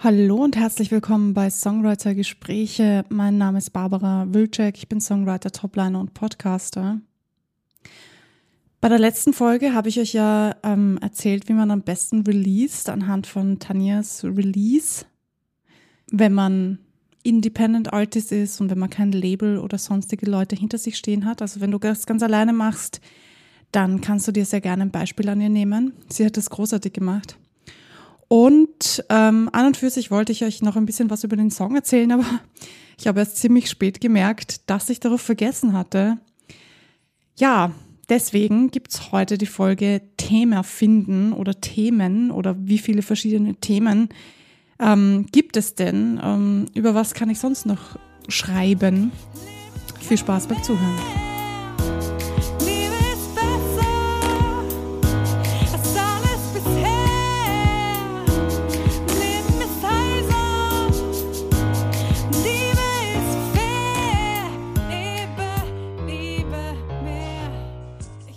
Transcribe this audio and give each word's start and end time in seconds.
Hallo 0.00 0.36
und 0.36 0.54
herzlich 0.54 0.92
willkommen 0.92 1.34
bei 1.34 1.50
Songwriter 1.50 2.14
Gespräche. 2.14 3.04
Mein 3.08 3.36
Name 3.36 3.58
ist 3.58 3.70
Barbara 3.70 4.28
Wilczek. 4.32 4.78
Ich 4.78 4.88
bin 4.88 5.00
Songwriter, 5.00 5.50
Topliner 5.50 5.98
und 5.98 6.14
Podcaster. 6.14 7.00
Bei 8.80 8.88
der 8.88 9.00
letzten 9.00 9.32
Folge 9.32 9.74
habe 9.74 9.88
ich 9.88 9.98
euch 9.98 10.12
ja 10.12 10.54
ähm, 10.62 11.00
erzählt, 11.02 11.48
wie 11.48 11.52
man 11.52 11.72
am 11.72 11.82
besten 11.82 12.20
released 12.20 12.88
anhand 12.88 13.26
von 13.26 13.58
Tanjas 13.58 14.22
Release, 14.22 15.04
wenn 16.12 16.32
man 16.32 16.78
Independent 17.24 17.92
Artist 17.92 18.30
ist 18.30 18.60
und 18.60 18.70
wenn 18.70 18.78
man 18.78 18.90
kein 18.90 19.10
Label 19.10 19.58
oder 19.58 19.78
sonstige 19.78 20.30
Leute 20.30 20.54
hinter 20.54 20.78
sich 20.78 20.96
stehen 20.96 21.24
hat. 21.24 21.42
Also 21.42 21.60
wenn 21.60 21.72
du 21.72 21.78
das 21.78 22.06
ganz 22.06 22.22
alleine 22.22 22.52
machst, 22.52 23.00
dann 23.72 24.00
kannst 24.00 24.28
du 24.28 24.32
dir 24.32 24.44
sehr 24.44 24.60
gerne 24.60 24.82
ein 24.82 24.92
Beispiel 24.92 25.28
an 25.28 25.40
ihr 25.40 25.48
nehmen. 25.48 25.92
Sie 26.08 26.24
hat 26.24 26.36
das 26.36 26.50
großartig 26.50 26.92
gemacht. 26.92 27.36
Und 28.28 29.04
ähm, 29.08 29.48
an 29.52 29.66
und 29.66 29.76
für 29.76 29.88
sich 29.88 30.10
wollte 30.10 30.32
ich 30.32 30.44
euch 30.44 30.60
noch 30.62 30.76
ein 30.76 30.86
bisschen 30.86 31.08
was 31.10 31.24
über 31.24 31.36
den 31.36 31.50
Song 31.50 31.74
erzählen, 31.74 32.12
aber 32.12 32.26
ich 32.98 33.06
habe 33.06 33.20
erst 33.20 33.38
ziemlich 33.38 33.70
spät 33.70 34.00
gemerkt, 34.00 34.68
dass 34.68 34.90
ich 34.90 35.00
darauf 35.00 35.22
vergessen 35.22 35.72
hatte. 35.72 36.18
Ja, 37.36 37.72
deswegen 38.08 38.70
gibt's 38.70 39.12
heute 39.12 39.38
die 39.38 39.46
Folge 39.46 40.02
Thema 40.18 40.62
finden 40.62 41.32
oder 41.32 41.60
Themen 41.60 42.30
oder 42.30 42.54
wie 42.58 42.78
viele 42.78 43.02
verschiedene 43.02 43.54
Themen 43.54 44.10
ähm, 44.80 45.26
gibt 45.32 45.56
es 45.56 45.74
denn? 45.74 46.20
Ähm, 46.22 46.66
über 46.74 46.94
was 46.94 47.14
kann 47.14 47.30
ich 47.30 47.38
sonst 47.38 47.66
noch 47.66 47.98
schreiben? 48.28 49.10
Viel 50.00 50.18
Spaß 50.18 50.46
beim 50.46 50.62
Zuhören. 50.62 51.27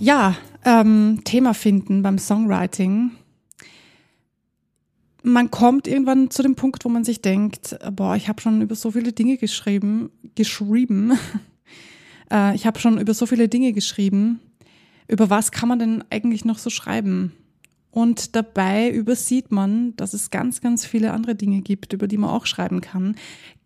Ja, 0.01 0.35
ähm, 0.65 1.21
Thema 1.25 1.53
finden 1.53 2.01
beim 2.01 2.17
Songwriting. 2.17 3.11
Man 5.21 5.51
kommt 5.51 5.87
irgendwann 5.87 6.31
zu 6.31 6.41
dem 6.41 6.55
Punkt, 6.55 6.83
wo 6.85 6.89
man 6.89 7.03
sich 7.03 7.21
denkt, 7.21 7.77
boah, 7.91 8.15
ich 8.15 8.27
habe 8.27 8.41
schon 8.41 8.63
über 8.63 8.73
so 8.73 8.89
viele 8.89 9.13
Dinge 9.13 9.37
geschrieben, 9.37 10.09
geschrieben. 10.33 11.19
äh, 12.31 12.55
ich 12.55 12.65
habe 12.65 12.79
schon 12.79 12.99
über 12.99 13.13
so 13.13 13.27
viele 13.27 13.47
Dinge 13.47 13.73
geschrieben. 13.73 14.39
Über 15.07 15.29
was 15.29 15.51
kann 15.51 15.69
man 15.69 15.77
denn 15.77 16.03
eigentlich 16.09 16.45
noch 16.45 16.57
so 16.57 16.71
schreiben? 16.71 17.33
Und 17.91 18.37
dabei 18.37 18.89
übersieht 18.89 19.51
man, 19.51 19.93
dass 19.97 20.13
es 20.13 20.31
ganz, 20.31 20.61
ganz 20.61 20.85
viele 20.85 21.11
andere 21.11 21.35
Dinge 21.35 21.61
gibt, 21.61 21.91
über 21.91 22.07
die 22.07 22.17
man 22.17 22.29
auch 22.29 22.45
schreiben 22.45 22.79
kann. 22.79 23.15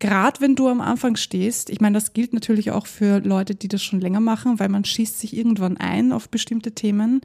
Gerade 0.00 0.40
wenn 0.40 0.56
du 0.56 0.68
am 0.68 0.80
Anfang 0.80 1.14
stehst, 1.14 1.70
ich 1.70 1.80
meine, 1.80 1.94
das 1.94 2.12
gilt 2.12 2.32
natürlich 2.32 2.72
auch 2.72 2.88
für 2.88 3.20
Leute, 3.20 3.54
die 3.54 3.68
das 3.68 3.84
schon 3.84 4.00
länger 4.00 4.20
machen, 4.20 4.58
weil 4.58 4.68
man 4.68 4.84
schießt 4.84 5.20
sich 5.20 5.36
irgendwann 5.36 5.76
ein 5.76 6.12
auf 6.12 6.28
bestimmte 6.28 6.72
Themen. 6.72 7.20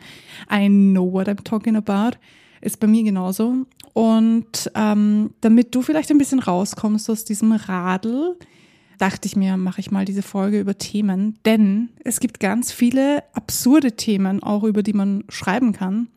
I 0.52 0.68
know 0.68 1.12
what 1.12 1.28
I'm 1.28 1.44
talking 1.44 1.76
about. 1.76 2.18
Ist 2.62 2.80
bei 2.80 2.86
mir 2.86 3.04
genauso. 3.04 3.66
Und 3.94 4.72
ähm, 4.76 5.32
damit 5.42 5.74
du 5.74 5.82
vielleicht 5.82 6.12
ein 6.12 6.20
bisschen 6.20 6.40
rauskommst 6.40 7.10
aus 7.10 7.26
diesem 7.26 7.52
Radl, 7.52 8.38
dachte 9.00 9.28
ich 9.28 9.36
mir, 9.36 9.58
mache 9.58 9.82
ich 9.82 9.90
mal 9.90 10.06
diese 10.06 10.22
Folge 10.22 10.60
über 10.60 10.78
Themen. 10.78 11.40
Denn 11.46 11.90
es 12.04 12.20
gibt 12.20 12.40
ganz 12.40 12.72
viele 12.72 13.24
absurde 13.34 13.94
Themen, 13.94 14.44
auch 14.44 14.64
über 14.64 14.84
die 14.84 14.94
man 14.94 15.24
schreiben 15.30 15.74
kann 15.74 16.08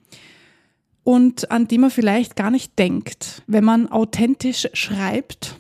und 1.05 1.51
an 1.51 1.69
die 1.69 1.79
man 1.79 1.91
vielleicht 1.91 2.35
gar 2.35 2.51
nicht 2.51 2.79
denkt, 2.79 3.43
wenn 3.47 3.65
man 3.65 3.89
authentisch 3.89 4.69
schreibt 4.73 5.57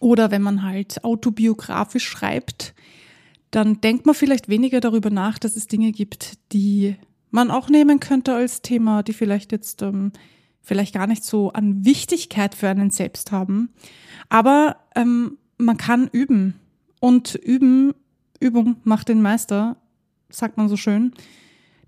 oder 0.00 0.30
wenn 0.30 0.42
man 0.42 0.62
halt 0.62 1.04
autobiografisch 1.04 2.06
schreibt, 2.06 2.74
dann 3.50 3.80
denkt 3.80 4.06
man 4.06 4.14
vielleicht 4.14 4.48
weniger 4.48 4.80
darüber 4.80 5.10
nach, 5.10 5.38
dass 5.38 5.54
es 5.54 5.68
Dinge 5.68 5.92
gibt, 5.92 6.38
die 6.52 6.96
man 7.30 7.50
auch 7.50 7.68
nehmen 7.68 8.00
könnte 8.00 8.34
als 8.34 8.62
Thema, 8.62 9.02
die 9.02 9.12
vielleicht 9.12 9.52
jetzt 9.52 9.82
ähm, 9.82 10.12
vielleicht 10.60 10.94
gar 10.94 11.06
nicht 11.06 11.24
so 11.24 11.52
an 11.52 11.84
Wichtigkeit 11.84 12.54
für 12.54 12.68
einen 12.68 12.90
selbst 12.90 13.32
haben. 13.32 13.70
Aber 14.28 14.76
ähm, 14.96 15.38
man 15.58 15.76
kann 15.76 16.08
üben 16.10 16.54
und 17.00 17.34
üben, 17.34 17.92
Übung 18.40 18.76
macht 18.82 19.08
den 19.08 19.20
Meister, 19.20 19.76
sagt 20.30 20.56
man 20.56 20.68
so 20.68 20.76
schön. 20.76 21.12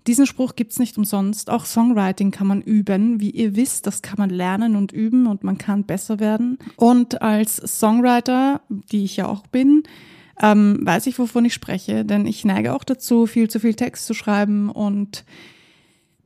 Diesen 0.07 0.25
Spruch 0.25 0.55
gibt's 0.55 0.79
nicht 0.79 0.97
umsonst. 0.97 1.49
Auch 1.49 1.65
Songwriting 1.65 2.31
kann 2.31 2.47
man 2.47 2.61
üben. 2.61 3.19
Wie 3.19 3.29
ihr 3.29 3.55
wisst, 3.57 3.85
das 3.87 4.01
kann 4.01 4.15
man 4.17 4.29
lernen 4.29 4.77
und 4.77 4.93
üben 4.93 5.27
und 5.27 5.43
man 5.43 5.57
kann 5.57 5.83
besser 5.83 6.19
werden. 6.19 6.57
Und 6.77 7.21
als 7.21 7.57
Songwriter, 7.57 8.61
die 8.69 9.03
ich 9.03 9.17
ja 9.17 9.27
auch 9.27 9.45
bin, 9.47 9.83
ähm, 10.41 10.79
weiß 10.81 11.07
ich, 11.07 11.19
wovon 11.19 11.45
ich 11.45 11.53
spreche, 11.53 12.05
denn 12.05 12.25
ich 12.25 12.45
neige 12.45 12.73
auch 12.73 12.83
dazu, 12.83 13.25
viel 13.25 13.49
zu 13.49 13.59
viel 13.59 13.73
Text 13.73 14.05
zu 14.05 14.13
schreiben 14.13 14.69
und 14.69 15.25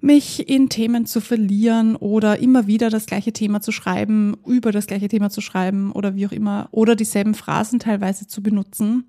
mich 0.01 0.49
in 0.49 0.69
Themen 0.69 1.05
zu 1.05 1.21
verlieren 1.21 1.95
oder 1.95 2.39
immer 2.39 2.67
wieder 2.67 2.89
das 2.89 3.05
gleiche 3.05 3.33
Thema 3.33 3.61
zu 3.61 3.71
schreiben, 3.71 4.35
über 4.45 4.71
das 4.71 4.87
gleiche 4.87 5.07
Thema 5.07 5.29
zu 5.29 5.41
schreiben 5.41 5.91
oder 5.91 6.15
wie 6.15 6.27
auch 6.27 6.31
immer, 6.31 6.67
oder 6.71 6.95
dieselben 6.95 7.35
Phrasen 7.35 7.79
teilweise 7.79 8.27
zu 8.27 8.41
benutzen. 8.43 9.05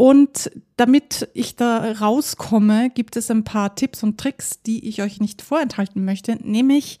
Und 0.00 0.50
damit 0.78 1.28
ich 1.34 1.56
da 1.56 1.92
rauskomme, 1.92 2.88
gibt 2.88 3.16
es 3.16 3.30
ein 3.30 3.44
paar 3.44 3.74
Tipps 3.74 4.02
und 4.02 4.16
Tricks, 4.16 4.62
die 4.62 4.88
ich 4.88 5.02
euch 5.02 5.20
nicht 5.20 5.42
vorenthalten 5.42 6.06
möchte. 6.06 6.38
Nämlich 6.42 7.00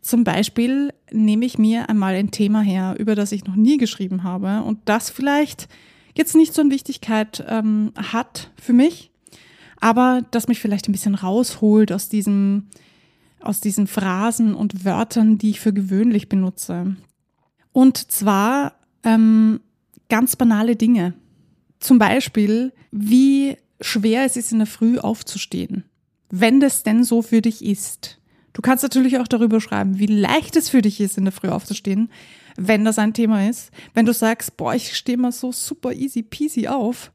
zum 0.00 0.22
Beispiel 0.22 0.92
nehme 1.10 1.44
ich 1.44 1.58
mir 1.58 1.90
einmal 1.90 2.14
ein 2.14 2.30
Thema 2.30 2.60
her, 2.60 2.94
über 3.00 3.16
das 3.16 3.32
ich 3.32 3.46
noch 3.46 3.56
nie 3.56 3.78
geschrieben 3.78 4.22
habe 4.22 4.62
und 4.62 4.78
das 4.84 5.10
vielleicht 5.10 5.66
jetzt 6.14 6.36
nicht 6.36 6.54
so 6.54 6.60
eine 6.60 6.70
Wichtigkeit 6.70 7.44
ähm, 7.48 7.90
hat 7.96 8.52
für 8.54 8.72
mich, 8.72 9.10
aber 9.80 10.22
das 10.30 10.46
mich 10.46 10.60
vielleicht 10.60 10.88
ein 10.88 10.92
bisschen 10.92 11.16
rausholt 11.16 11.90
aus 11.90 12.08
diesem, 12.08 12.68
aus 13.40 13.60
diesen 13.60 13.88
Phrasen 13.88 14.54
und 14.54 14.84
Wörtern, 14.84 15.36
die 15.36 15.50
ich 15.50 15.58
für 15.58 15.72
gewöhnlich 15.72 16.28
benutze. 16.28 16.94
Und 17.72 17.96
zwar 18.12 18.74
ähm, 19.02 19.58
ganz 20.08 20.36
banale 20.36 20.76
Dinge. 20.76 21.14
Zum 21.86 22.00
Beispiel, 22.00 22.72
wie 22.90 23.58
schwer 23.80 24.24
es 24.24 24.36
ist, 24.36 24.50
in 24.50 24.58
der 24.58 24.66
Früh 24.66 24.98
aufzustehen. 24.98 25.84
Wenn 26.30 26.58
das 26.58 26.82
denn 26.82 27.04
so 27.04 27.22
für 27.22 27.40
dich 27.40 27.64
ist. 27.64 28.18
Du 28.54 28.60
kannst 28.60 28.82
natürlich 28.82 29.20
auch 29.20 29.28
darüber 29.28 29.60
schreiben, 29.60 30.00
wie 30.00 30.06
leicht 30.06 30.56
es 30.56 30.68
für 30.68 30.82
dich 30.82 31.00
ist, 31.00 31.16
in 31.16 31.26
der 31.26 31.32
Früh 31.32 31.46
aufzustehen, 31.46 32.10
wenn 32.56 32.84
das 32.84 32.98
ein 32.98 33.14
Thema 33.14 33.48
ist. 33.48 33.70
Wenn 33.94 34.04
du 34.04 34.12
sagst, 34.12 34.56
boah, 34.56 34.74
ich 34.74 34.96
stehe 34.96 35.16
mal 35.16 35.30
so 35.30 35.52
super 35.52 35.92
easy 35.92 36.24
peasy 36.24 36.66
auf, 36.66 37.12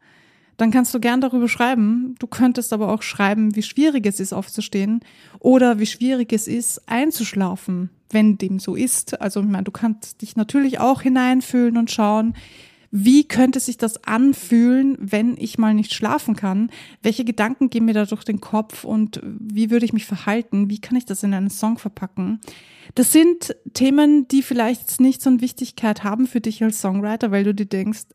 dann 0.55 0.71
kannst 0.71 0.93
du 0.93 1.01
gern 1.01 1.19
darüber 1.19 1.49
schreiben. 1.49 2.15
Du 2.19 2.27
könntest 2.27 2.71
aber 2.71 2.93
auch 2.93 3.01
schreiben, 3.01 3.53
wie 3.57 3.63
schwierig 3.63 4.05
es 4.05 4.21
ist, 4.21 4.31
aufzustehen 4.31 5.01
oder 5.39 5.79
wie 5.79 5.85
schwierig 5.85 6.31
es 6.31 6.47
ist, 6.47 6.87
einzuschlafen, 6.87 7.89
wenn 8.09 8.37
dem 8.37 8.57
so 8.59 8.75
ist. 8.75 9.19
Also, 9.19 9.41
ich 9.41 9.47
meine, 9.47 9.65
du 9.65 9.71
kannst 9.71 10.21
dich 10.21 10.37
natürlich 10.37 10.79
auch 10.79 11.01
hineinfühlen 11.01 11.75
und 11.75 11.91
schauen, 11.91 12.35
wie 12.91 13.25
könnte 13.25 13.61
sich 13.61 13.77
das 13.77 14.03
anfühlen, 14.03 14.97
wenn 14.99 15.37
ich 15.37 15.57
mal 15.57 15.73
nicht 15.73 15.93
schlafen 15.93 16.35
kann? 16.35 16.69
Welche 17.01 17.23
Gedanken 17.23 17.69
gehen 17.69 17.85
mir 17.85 17.93
da 17.93 18.05
durch 18.05 18.25
den 18.25 18.41
Kopf 18.41 18.83
und 18.83 19.21
wie 19.23 19.71
würde 19.71 19.85
ich 19.85 19.93
mich 19.93 20.05
verhalten? 20.05 20.69
Wie 20.69 20.79
kann 20.79 20.97
ich 20.97 21.05
das 21.05 21.23
in 21.23 21.33
einen 21.33 21.49
Song 21.49 21.77
verpacken? 21.77 22.41
Das 22.93 23.13
sind 23.13 23.55
Themen, 23.73 24.27
die 24.27 24.41
vielleicht 24.41 24.99
nicht 24.99 25.21
so 25.21 25.29
eine 25.29 25.39
Wichtigkeit 25.39 26.03
haben 26.03 26.27
für 26.27 26.41
dich 26.41 26.61
als 26.61 26.81
Songwriter, 26.81 27.31
weil 27.31 27.45
du 27.45 27.55
dir 27.55 27.65
denkst, 27.65 28.07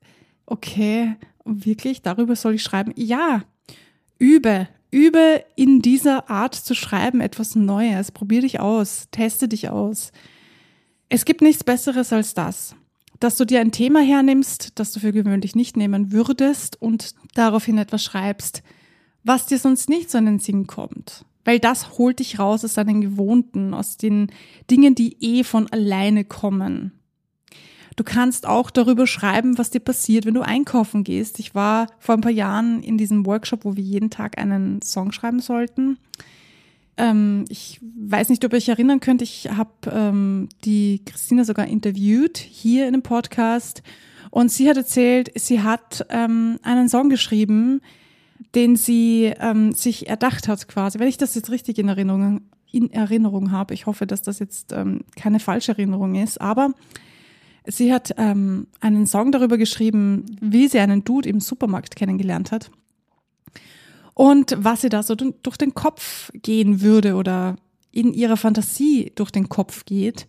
okay, 0.44 1.16
wirklich, 1.46 2.02
darüber 2.02 2.36
soll 2.36 2.54
ich 2.54 2.62
schreiben? 2.62 2.92
Ja, 2.96 3.44
übe, 4.18 4.68
übe 4.90 5.42
in 5.56 5.80
dieser 5.80 6.28
Art 6.28 6.54
zu 6.54 6.74
schreiben 6.74 7.22
etwas 7.22 7.54
Neues. 7.54 8.12
Probier 8.12 8.42
dich 8.42 8.60
aus, 8.60 9.08
teste 9.10 9.48
dich 9.48 9.70
aus. 9.70 10.12
Es 11.08 11.24
gibt 11.24 11.40
nichts 11.40 11.64
Besseres 11.64 12.12
als 12.12 12.34
das 12.34 12.76
dass 13.20 13.36
du 13.36 13.44
dir 13.44 13.60
ein 13.60 13.72
Thema 13.72 14.00
hernimmst, 14.00 14.78
das 14.78 14.92
du 14.92 15.00
für 15.00 15.12
gewöhnlich 15.12 15.54
nicht 15.54 15.76
nehmen 15.76 16.12
würdest 16.12 16.80
und 16.80 17.14
daraufhin 17.34 17.78
etwas 17.78 18.04
schreibst, 18.04 18.62
was 19.24 19.46
dir 19.46 19.58
sonst 19.58 19.88
nicht 19.88 20.10
so 20.10 20.18
in 20.18 20.26
den 20.26 20.38
Sinn 20.38 20.66
kommt. 20.66 21.24
Weil 21.44 21.58
das 21.60 21.98
holt 21.98 22.18
dich 22.18 22.38
raus 22.38 22.64
aus 22.64 22.74
deinen 22.74 23.00
Gewohnten, 23.00 23.72
aus 23.72 23.96
den 23.96 24.32
Dingen, 24.70 24.94
die 24.94 25.16
eh 25.20 25.44
von 25.44 25.70
alleine 25.70 26.24
kommen. 26.24 26.92
Du 27.94 28.04
kannst 28.04 28.46
auch 28.46 28.70
darüber 28.70 29.06
schreiben, 29.06 29.56
was 29.56 29.70
dir 29.70 29.80
passiert, 29.80 30.26
wenn 30.26 30.34
du 30.34 30.42
einkaufen 30.42 31.02
gehst. 31.02 31.38
Ich 31.38 31.54
war 31.54 31.86
vor 31.98 32.14
ein 32.14 32.20
paar 32.20 32.32
Jahren 32.32 32.82
in 32.82 32.98
diesem 32.98 33.24
Workshop, 33.24 33.64
wo 33.64 33.74
wir 33.74 33.82
jeden 33.82 34.10
Tag 34.10 34.38
einen 34.38 34.82
Song 34.82 35.12
schreiben 35.12 35.40
sollten. 35.40 35.98
Ähm, 36.98 37.44
ich 37.48 37.80
weiß 37.82 38.28
nicht, 38.28 38.44
ob 38.44 38.52
ihr 38.52 38.56
euch 38.56 38.68
erinnern 38.68 39.00
könnt, 39.00 39.22
ich 39.22 39.50
habe 39.50 39.70
ähm, 39.90 40.48
die 40.64 41.02
Christina 41.04 41.44
sogar 41.44 41.66
interviewt 41.66 42.38
hier 42.38 42.86
in 42.86 42.92
dem 42.92 43.02
Podcast 43.02 43.82
und 44.30 44.50
sie 44.50 44.68
hat 44.68 44.76
erzählt, 44.76 45.30
sie 45.34 45.60
hat 45.60 46.06
ähm, 46.08 46.58
einen 46.62 46.88
Song 46.88 47.10
geschrieben, 47.10 47.82
den 48.54 48.76
sie 48.76 49.32
ähm, 49.38 49.72
sich 49.72 50.08
erdacht 50.08 50.48
hat 50.48 50.68
quasi. 50.68 50.98
Wenn 50.98 51.08
ich 51.08 51.18
das 51.18 51.34
jetzt 51.34 51.50
richtig 51.50 51.78
in 51.78 51.88
Erinnerung, 51.88 52.42
in 52.72 52.90
Erinnerung 52.90 53.50
habe, 53.50 53.74
ich 53.74 53.86
hoffe, 53.86 54.06
dass 54.06 54.22
das 54.22 54.38
jetzt 54.38 54.72
ähm, 54.72 55.02
keine 55.16 55.40
falsche 55.40 55.72
Erinnerung 55.72 56.14
ist, 56.14 56.40
aber 56.40 56.72
Sie 57.68 57.92
hat 57.92 58.14
ähm, 58.16 58.68
einen 58.78 59.08
Song 59.08 59.32
darüber 59.32 59.58
geschrieben, 59.58 60.24
wie 60.40 60.68
sie 60.68 60.78
einen 60.78 61.02
Dude 61.02 61.28
im 61.28 61.40
Supermarkt 61.40 61.96
kennengelernt 61.96 62.52
hat 62.52 62.70
und 64.16 64.56
was 64.58 64.82
ihr 64.82 64.88
da 64.88 65.02
so 65.02 65.14
durch 65.14 65.58
den 65.58 65.74
Kopf 65.74 66.32
gehen 66.32 66.80
würde 66.80 67.16
oder 67.16 67.56
in 67.92 68.14
ihrer 68.14 68.38
Fantasie 68.38 69.12
durch 69.14 69.30
den 69.30 69.50
Kopf 69.50 69.84
geht. 69.84 70.26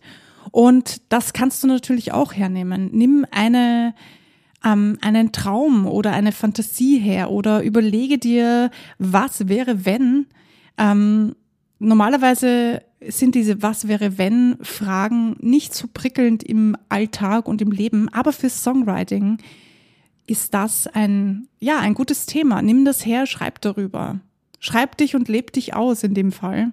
Und 0.50 1.00
das 1.08 1.32
kannst 1.32 1.62
du 1.62 1.68
natürlich 1.68 2.12
auch 2.12 2.34
hernehmen. 2.34 2.90
Nimm 2.92 3.24
eine, 3.30 3.94
ähm, 4.62 4.98
einen 5.00 5.32
Traum 5.32 5.86
oder 5.86 6.12
eine 6.12 6.32
Fantasie 6.32 6.98
her 6.98 7.30
oder 7.30 7.62
überlege 7.62 8.18
dir, 8.18 8.70
was 8.98 9.48
wäre, 9.48 9.86
wenn. 9.86 10.26
Ähm, 10.76 11.34
normalerweise 11.78 12.82
sind 13.06 13.34
diese 13.34 13.62
Was 13.62 13.88
wäre, 13.88 14.18
wenn 14.18 14.58
Fragen 14.60 15.34
nicht 15.40 15.72
so 15.72 15.86
prickelnd 15.92 16.42
im 16.42 16.76
Alltag 16.90 17.48
und 17.48 17.62
im 17.62 17.72
Leben, 17.72 18.10
aber 18.10 18.34
für 18.34 18.50
Songwriting 18.50 19.38
ist 20.28 20.54
das 20.54 20.86
ein, 20.86 21.48
ja, 21.58 21.78
ein 21.78 21.94
gutes 21.94 22.26
Thema. 22.26 22.62
Nimm 22.62 22.84
das 22.84 23.04
her, 23.04 23.26
schreib 23.26 23.60
darüber. 23.60 24.20
Schreib 24.60 24.96
dich 24.96 25.14
und 25.16 25.28
leb 25.28 25.52
dich 25.52 25.74
aus 25.74 26.02
in 26.02 26.14
dem 26.14 26.32
Fall. 26.32 26.72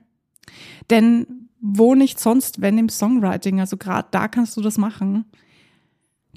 Denn 0.89 1.47
wo 1.61 1.95
nicht 1.95 2.19
sonst, 2.19 2.61
wenn 2.61 2.77
im 2.77 2.89
Songwriting, 2.89 3.59
also 3.59 3.77
gerade 3.77 4.07
da 4.11 4.27
kannst 4.27 4.55
du 4.57 4.61
das 4.61 4.77
machen. 4.77 5.25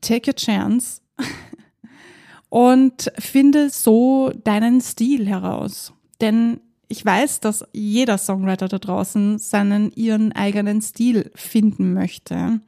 Take 0.00 0.30
your 0.30 0.36
chance 0.36 1.00
und 2.48 3.12
finde 3.18 3.68
so 3.68 4.30
deinen 4.44 4.80
Stil 4.80 5.26
heraus. 5.26 5.92
Denn 6.20 6.60
ich 6.88 7.04
weiß, 7.04 7.40
dass 7.40 7.64
jeder 7.72 8.16
Songwriter 8.16 8.66
da 8.66 8.78
draußen 8.78 9.38
seinen, 9.38 9.92
ihren 9.92 10.32
eigenen 10.32 10.80
Stil 10.80 11.30
finden 11.34 11.92
möchte 11.92 12.60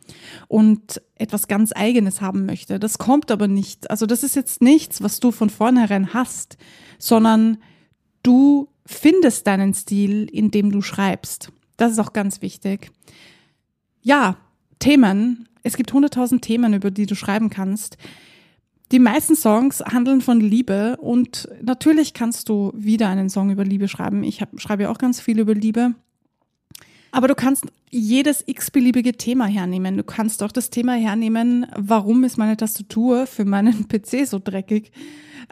und 0.46 1.00
etwas 1.14 1.48
ganz 1.48 1.72
eigenes 1.74 2.20
haben 2.20 2.44
möchte. 2.44 2.78
Das 2.78 2.98
kommt 2.98 3.30
aber 3.30 3.48
nicht. 3.48 3.90
Also 3.90 4.04
das 4.04 4.22
ist 4.22 4.36
jetzt 4.36 4.60
nichts, 4.60 5.02
was 5.02 5.20
du 5.20 5.32
von 5.32 5.48
vornherein 5.48 6.12
hast, 6.12 6.58
sondern 6.98 7.58
du 8.22 8.68
findest 8.84 9.46
deinen 9.46 9.72
Stil, 9.72 10.28
indem 10.30 10.70
du 10.70 10.82
schreibst. 10.82 11.50
Das 11.78 11.92
ist 11.92 11.98
auch 11.98 12.12
ganz 12.12 12.42
wichtig. 12.42 12.90
Ja, 14.02 14.36
Themen. 14.80 15.48
Es 15.62 15.76
gibt 15.76 15.92
hunderttausend 15.92 16.42
Themen, 16.42 16.74
über 16.74 16.90
die 16.90 17.06
du 17.06 17.14
schreiben 17.14 17.48
kannst. 17.48 17.96
Die 18.92 18.98
meisten 18.98 19.36
Songs 19.36 19.80
handeln 19.80 20.20
von 20.20 20.40
Liebe 20.40 20.96
und 20.96 21.48
natürlich 21.62 22.12
kannst 22.12 22.48
du 22.48 22.72
wieder 22.74 23.08
einen 23.08 23.28
Song 23.30 23.50
über 23.50 23.64
Liebe 23.64 23.86
schreiben. 23.86 24.24
Ich 24.24 24.40
hab, 24.40 24.60
schreibe 24.60 24.84
ja 24.84 24.90
auch 24.90 24.98
ganz 24.98 25.20
viel 25.20 25.38
über 25.38 25.54
Liebe. 25.54 25.94
Aber 27.12 27.28
du 27.28 27.34
kannst 27.34 27.66
jedes 27.90 28.42
x-beliebige 28.46 29.12
Thema 29.12 29.46
hernehmen. 29.46 29.96
Du 29.96 30.04
kannst 30.04 30.42
auch 30.42 30.52
das 30.52 30.70
Thema 30.70 30.94
hernehmen, 30.94 31.66
warum 31.76 32.24
ist 32.24 32.36
meine 32.36 32.56
Tastatur 32.56 33.26
für 33.26 33.44
meinen 33.44 33.88
PC 33.88 34.26
so 34.26 34.40
dreckig? 34.42 34.90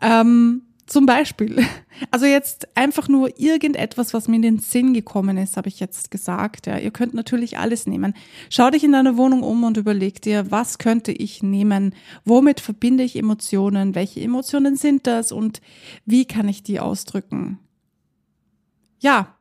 Ähm, 0.02 0.62
zum 0.88 1.06
Beispiel. 1.06 1.64
Also 2.12 2.26
jetzt 2.26 2.76
einfach 2.76 3.08
nur 3.08 3.40
irgendetwas, 3.40 4.14
was 4.14 4.29
mir 4.29 4.37
in 4.37 4.43
den 4.43 4.58
Sinn 4.61 4.94
gekommen 4.94 5.37
ist, 5.37 5.56
habe 5.56 5.67
ich 5.67 5.81
jetzt 5.81 6.12
gesagt. 6.12 6.69
Ja, 6.69 6.79
ihr 6.79 6.93
könnt 6.93 7.12
natürlich 7.12 7.58
alles 7.58 7.88
nehmen. 7.88 8.14
Schau 8.50 8.70
dich 8.70 8.85
in 8.85 8.93
deiner 8.93 9.17
Wohnung 9.17 9.43
um 9.43 9.64
und 9.64 9.76
überleg 9.76 10.23
dir, 10.23 10.49
was 10.52 10.79
könnte 10.79 11.11
ich 11.11 11.43
nehmen? 11.43 11.96
Womit 12.25 12.61
verbinde 12.61 13.02
ich 13.02 13.17
Emotionen? 13.17 13.96
Welche 13.96 14.20
Emotionen 14.20 14.76
sind 14.76 15.08
das? 15.08 15.32
Und 15.32 15.61
wie 16.06 16.25
kann 16.25 16.49
ich 16.49 16.62
die 16.62 16.79
ausdrücken? 16.79 17.58
Ja. 19.00 19.35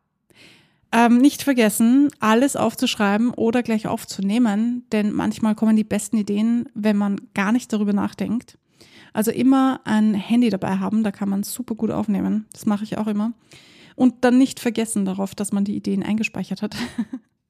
Ähm, 0.91 1.19
nicht 1.19 1.43
vergessen, 1.43 2.09
alles 2.19 2.55
aufzuschreiben 2.55 3.29
oder 3.35 3.61
gleich 3.61 3.85
aufzunehmen, 3.85 4.85
denn 4.91 5.11
manchmal 5.11 5.53
kommen 5.53 5.75
die 5.75 5.83
besten 5.83 6.17
Ideen, 6.17 6.69
wenn 6.73 6.97
man 6.97 7.21
gar 7.35 7.51
nicht 7.51 7.71
darüber 7.71 7.93
nachdenkt. 7.93 8.57
Also 9.13 9.31
immer 9.31 9.81
ein 9.85 10.13
Handy 10.13 10.49
dabei 10.49 10.77
haben, 10.77 11.03
da 11.03 11.11
kann 11.11 11.29
man 11.29 11.43
super 11.43 11.75
gut 11.75 11.91
aufnehmen. 11.91 12.45
Das 12.53 12.65
mache 12.65 12.83
ich 12.83 12.97
auch 12.97 13.07
immer. 13.07 13.33
Und 13.95 14.23
dann 14.23 14.37
nicht 14.37 14.59
vergessen 14.59 15.05
darauf, 15.05 15.33
dass 15.33 15.51
man 15.51 15.63
die 15.63 15.75
Ideen 15.75 16.03
eingespeichert 16.03 16.61
hat. 16.61 16.75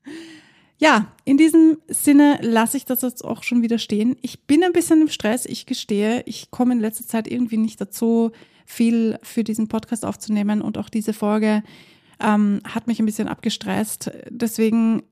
ja, 0.77 1.11
in 1.25 1.37
diesem 1.37 1.77
Sinne 1.87 2.39
lasse 2.41 2.77
ich 2.77 2.85
das 2.85 3.01
jetzt 3.01 3.23
auch 3.23 3.43
schon 3.43 3.61
wieder 3.61 3.79
stehen. 3.79 4.15
Ich 4.21 4.45
bin 4.45 4.63
ein 4.63 4.71
bisschen 4.71 5.01
im 5.01 5.09
Stress, 5.09 5.45
ich 5.45 5.65
gestehe. 5.65 6.23
Ich 6.25 6.51
komme 6.51 6.73
in 6.73 6.79
letzter 6.79 7.05
Zeit 7.05 7.27
irgendwie 7.27 7.57
nicht 7.57 7.81
dazu, 7.81 8.31
viel 8.65 9.17
für 9.23 9.43
diesen 9.43 9.67
Podcast 9.67 10.05
aufzunehmen 10.05 10.61
und 10.61 10.77
auch 10.77 10.89
diese 10.89 11.13
Folge 11.13 11.63
ähm, 12.19 12.61
hat 12.63 12.87
mich 12.87 12.99
ein 12.99 13.05
bisschen 13.05 13.27
abgestresst. 13.27 14.11
Deswegen, 14.29 15.03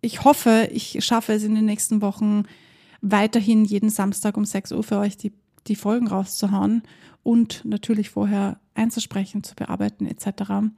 ich 0.00 0.24
hoffe, 0.24 0.68
ich 0.72 1.04
schaffe 1.04 1.32
es 1.32 1.44
in 1.44 1.54
den 1.54 1.64
nächsten 1.64 2.02
Wochen 2.02 2.44
weiterhin 3.00 3.64
jeden 3.64 3.90
Samstag 3.90 4.36
um 4.36 4.44
6 4.44 4.72
Uhr 4.72 4.82
für 4.82 4.98
euch 4.98 5.16
die 5.16 5.32
die 5.66 5.76
Folgen 5.76 6.08
rauszuhauen 6.08 6.82
und 7.22 7.64
natürlich 7.64 8.10
vorher 8.10 8.58
einzusprechen, 8.74 9.42
zu 9.42 9.54
bearbeiten 9.54 10.06
etc. 10.06 10.70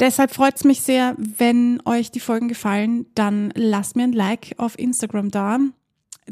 Deshalb 0.00 0.32
freut 0.32 0.56
es 0.56 0.64
mich 0.64 0.82
sehr, 0.82 1.16
wenn 1.18 1.82
euch 1.84 2.10
die 2.10 2.20
Folgen 2.20 2.48
gefallen, 2.48 3.06
dann 3.14 3.52
lasst 3.54 3.96
mir 3.96 4.04
ein 4.04 4.12
Like 4.12 4.54
auf 4.56 4.78
Instagram 4.78 5.30
da. 5.30 5.58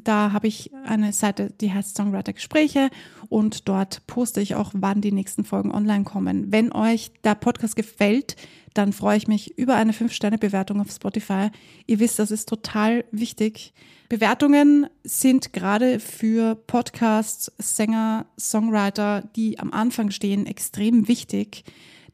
Da 0.04 0.32
habe 0.32 0.46
ich 0.46 0.70
eine 0.84 1.12
Seite, 1.12 1.52
die 1.60 1.72
heißt 1.72 1.96
Songwriter 1.96 2.32
Gespräche 2.32 2.90
und 3.28 3.68
dort 3.68 4.06
poste 4.06 4.40
ich 4.40 4.54
auch, 4.54 4.72
wann 4.74 5.00
die 5.00 5.12
nächsten 5.12 5.44
Folgen 5.44 5.72
online 5.72 6.04
kommen. 6.04 6.52
Wenn 6.52 6.72
euch 6.72 7.10
der 7.24 7.34
Podcast 7.34 7.76
gefällt, 7.76 8.36
dann 8.74 8.92
freue 8.92 9.16
ich 9.16 9.26
mich 9.26 9.56
über 9.58 9.74
eine 9.74 9.92
5-Sterne-Bewertung 9.92 10.80
auf 10.80 10.90
Spotify. 10.90 11.48
Ihr 11.86 11.98
wisst, 11.98 12.18
das 12.18 12.30
ist 12.30 12.48
total 12.48 13.04
wichtig. 13.10 13.72
Bewertungen 14.08 14.86
sind 15.02 15.52
gerade 15.52 15.98
für 15.98 16.54
Podcasts, 16.54 17.50
Sänger, 17.58 18.26
Songwriter, 18.38 19.22
die 19.34 19.58
am 19.58 19.72
Anfang 19.72 20.10
stehen, 20.10 20.46
extrem 20.46 21.08
wichtig, 21.08 21.64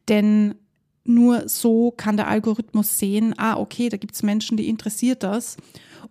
denn 0.07 0.55
nur 1.05 1.49
so 1.49 1.91
kann 1.91 2.15
der 2.15 2.29
Algorithmus 2.29 2.97
sehen, 2.97 3.35
ah, 3.37 3.57
okay, 3.57 3.89
da 3.89 3.97
gibt 3.97 4.15
es 4.15 4.23
Menschen, 4.23 4.55
die 4.55 4.69
interessiert 4.69 5.21
das 5.21 5.57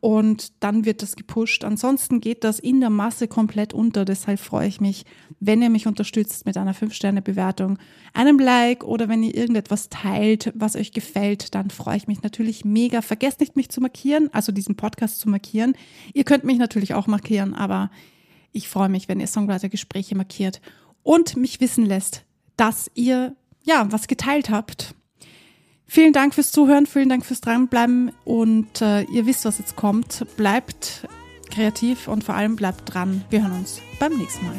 und 0.02 0.52
dann 0.64 0.84
wird 0.84 1.00
das 1.00 1.14
gepusht. 1.14 1.62
Ansonsten 1.62 2.20
geht 2.20 2.42
das 2.42 2.58
in 2.58 2.80
der 2.80 2.90
Masse 2.90 3.28
komplett 3.28 3.72
unter. 3.72 4.04
Deshalb 4.04 4.40
freue 4.40 4.66
ich 4.66 4.80
mich, 4.80 5.04
wenn 5.38 5.62
ihr 5.62 5.70
mich 5.70 5.86
unterstützt 5.86 6.44
mit 6.44 6.56
einer 6.56 6.74
5-Sterne-Bewertung, 6.74 7.78
einem 8.12 8.40
Like 8.40 8.82
oder 8.82 9.08
wenn 9.08 9.22
ihr 9.22 9.32
irgendetwas 9.32 9.90
teilt, 9.90 10.50
was 10.56 10.74
euch 10.74 10.90
gefällt, 10.90 11.54
dann 11.54 11.70
freue 11.70 11.98
ich 11.98 12.08
mich 12.08 12.20
natürlich 12.20 12.64
mega. 12.64 13.00
Vergesst 13.00 13.38
nicht, 13.38 13.54
mich 13.54 13.68
zu 13.68 13.80
markieren, 13.80 14.28
also 14.32 14.50
diesen 14.50 14.74
Podcast 14.74 15.20
zu 15.20 15.28
markieren. 15.28 15.76
Ihr 16.14 16.24
könnt 16.24 16.42
mich 16.42 16.58
natürlich 16.58 16.94
auch 16.94 17.06
markieren, 17.06 17.54
aber 17.54 17.88
ich 18.50 18.68
freue 18.68 18.88
mich, 18.88 19.08
wenn 19.08 19.20
ihr 19.20 19.28
Songwriter-Gespräche 19.28 20.16
markiert 20.16 20.60
und 21.04 21.36
mich 21.36 21.60
wissen 21.60 21.86
lässt, 21.86 22.24
dass 22.56 22.90
ihr 22.94 23.36
ja 23.62 23.86
was 23.92 24.08
geteilt 24.08 24.50
habt 24.50 24.96
Vielen 25.92 26.14
Dank 26.14 26.34
fürs 26.34 26.50
Zuhören, 26.52 26.86
vielen 26.86 27.10
Dank 27.10 27.26
fürs 27.26 27.42
Dranbleiben 27.42 28.12
und 28.24 28.80
äh, 28.80 29.02
ihr 29.02 29.26
wisst, 29.26 29.44
was 29.44 29.58
jetzt 29.58 29.76
kommt. 29.76 30.24
Bleibt 30.38 31.06
kreativ 31.50 32.08
und 32.08 32.24
vor 32.24 32.34
allem 32.34 32.56
bleibt 32.56 32.94
dran. 32.94 33.22
Wir 33.28 33.42
hören 33.42 33.58
uns 33.58 33.82
beim 34.00 34.16
nächsten 34.16 34.46
Mal. 34.46 34.54